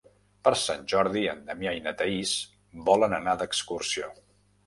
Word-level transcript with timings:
Per 0.45 0.51
Sant 0.59 0.85
Jordi 0.93 1.21
en 1.33 1.43
Damià 1.49 1.73
i 1.79 1.83
na 1.87 1.93
Thaís 2.01 2.33
volen 2.87 3.13
anar 3.21 3.35
d'excursió. 3.43 4.13